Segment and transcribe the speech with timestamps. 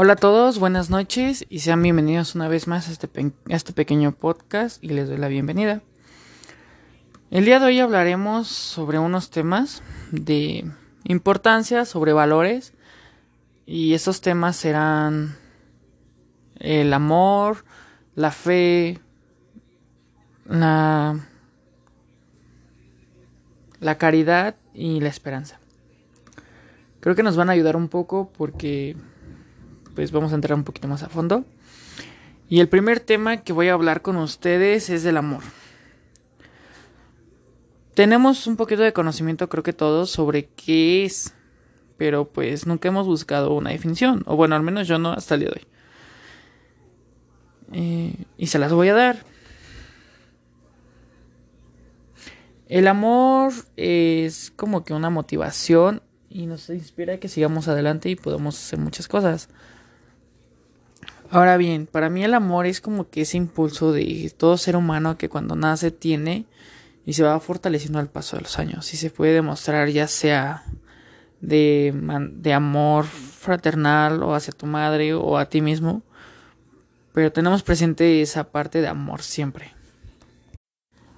[0.00, 3.08] Hola a todos, buenas noches y sean bienvenidos una vez más a este,
[3.50, 5.82] a este pequeño podcast y les doy la bienvenida.
[7.32, 9.82] El día de hoy hablaremos sobre unos temas
[10.12, 10.70] de
[11.02, 12.74] importancia, sobre valores
[13.66, 15.36] y esos temas serán
[16.60, 17.64] el amor,
[18.14, 19.00] la fe,
[20.46, 21.18] la,
[23.80, 25.58] la caridad y la esperanza.
[27.00, 28.94] Creo que nos van a ayudar un poco porque
[29.98, 31.44] pues vamos a entrar un poquito más a fondo.
[32.48, 35.42] Y el primer tema que voy a hablar con ustedes es del amor.
[37.94, 41.34] Tenemos un poquito de conocimiento, creo que todos, sobre qué es,
[41.96, 45.40] pero pues nunca hemos buscado una definición, o bueno, al menos yo no hasta el
[45.40, 45.66] día de hoy.
[47.72, 49.24] Eh, y se las voy a dar.
[52.68, 58.14] El amor es como que una motivación y nos inspira a que sigamos adelante y
[58.14, 59.48] podamos hacer muchas cosas.
[61.30, 65.18] Ahora bien, para mí el amor es como que ese impulso de todo ser humano
[65.18, 66.46] que cuando nace tiene
[67.04, 68.92] y se va fortaleciendo al paso de los años.
[68.94, 70.64] Y se puede demostrar ya sea
[71.40, 71.92] de,
[72.32, 76.02] de amor fraternal o hacia tu madre o a ti mismo.
[77.12, 79.72] Pero tenemos presente esa parte de amor siempre.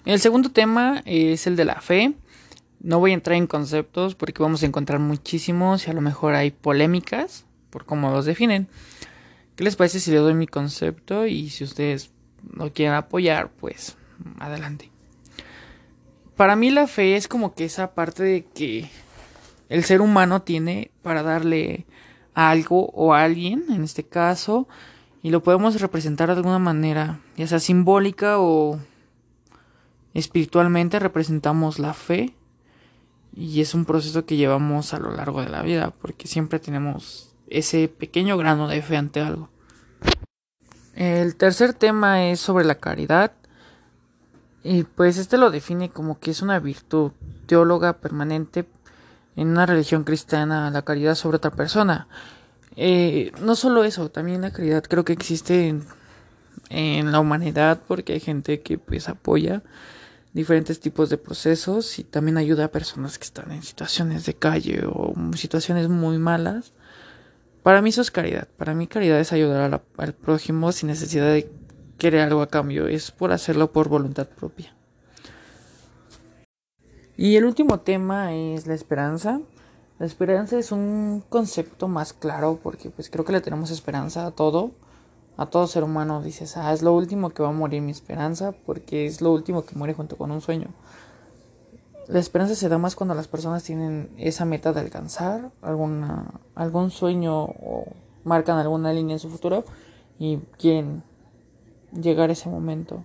[0.05, 2.15] El segundo tema es el de la fe.
[2.81, 6.35] No voy a entrar en conceptos porque vamos a encontrar muchísimos y a lo mejor
[6.35, 8.67] hay polémicas por cómo los definen.
[9.61, 11.27] ¿Qué les parece si les doy mi concepto?
[11.27, 12.13] Y si ustedes
[12.51, 13.99] lo quieren apoyar, pues
[14.39, 14.91] adelante.
[16.35, 18.89] Para mí la fe es como que esa parte de que
[19.69, 21.85] el ser humano tiene para darle
[22.33, 24.67] a algo o a alguien, en este caso,
[25.23, 28.79] y lo podemos representar de alguna manera, ya sea simbólica o
[30.15, 32.35] espiritualmente representamos la fe
[33.37, 37.30] y es un proceso que llevamos a lo largo de la vida porque siempre tenemos
[37.51, 39.49] ese pequeño grano de fe ante algo.
[40.95, 43.33] El tercer tema es sobre la caridad.
[44.63, 47.13] Y pues este lo define como que es una virtud
[47.47, 48.67] teóloga permanente
[49.37, 52.09] en una religión cristiana, la caridad sobre otra persona.
[52.77, 55.85] Eh, no solo eso, también la caridad creo que existe en,
[56.69, 59.63] en, la humanidad porque hay gente que pues apoya
[60.33, 64.83] diferentes tipos de procesos y también ayuda a personas que están en situaciones de calle
[64.87, 66.73] o situaciones muy malas
[67.63, 68.49] para mí eso es caridad.
[68.57, 71.51] Para mí caridad es ayudar al prójimo sin necesidad de
[71.99, 72.87] querer algo a cambio.
[72.87, 74.75] Es por hacerlo por voluntad propia.
[77.17, 79.41] Y el último tema es la esperanza.
[79.99, 84.31] La esperanza es un concepto más claro porque pues creo que le tenemos esperanza a
[84.31, 84.71] todo.
[85.37, 88.53] A todo ser humano dices, ah, es lo último que va a morir mi esperanza
[88.53, 90.69] porque es lo último que muere junto con un sueño.
[92.11, 96.91] La esperanza se da más cuando las personas tienen esa meta de alcanzar alguna, algún
[96.91, 97.87] sueño o
[98.25, 99.65] marcan alguna línea en su futuro
[100.19, 101.05] y quieren
[101.93, 103.05] llegar a ese momento.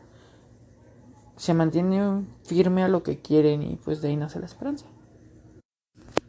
[1.38, 4.88] Se mantienen firme a lo que quieren y pues de ahí nace la esperanza.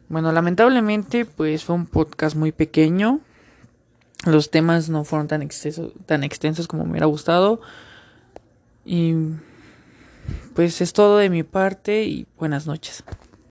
[0.07, 3.21] Bueno, lamentablemente pues fue un podcast muy pequeño.
[4.23, 5.49] Los temas no fueron tan,
[6.05, 7.59] tan extensos como me hubiera gustado.
[8.85, 9.15] Y
[10.53, 13.03] pues es todo de mi parte y buenas noches.